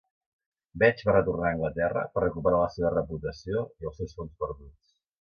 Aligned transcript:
Vetch 0.83 1.03
va 1.09 1.15
retornar 1.17 1.45
a 1.49 1.51
Anglaterra 1.57 2.05
per 2.15 2.25
recuperar 2.25 2.65
la 2.65 2.73
seva 2.79 2.95
reputació 2.97 3.67
i 3.85 3.93
els 3.93 4.01
seus 4.03 4.21
fons 4.21 4.37
perduts. 4.45 4.95